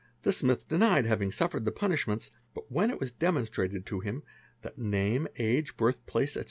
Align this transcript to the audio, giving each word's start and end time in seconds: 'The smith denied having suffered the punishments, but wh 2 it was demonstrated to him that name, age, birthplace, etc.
'The 0.23 0.31
smith 0.33 0.67
denied 0.67 1.05
having 1.05 1.29
suffered 1.31 1.63
the 1.63 1.71
punishments, 1.71 2.31
but 2.55 2.63
wh 2.73 2.85
2 2.87 2.93
it 2.93 2.99
was 2.99 3.11
demonstrated 3.11 3.85
to 3.85 3.99
him 3.99 4.23
that 4.63 4.75
name, 4.79 5.27
age, 5.37 5.77
birthplace, 5.77 6.31
etc. 6.35 6.39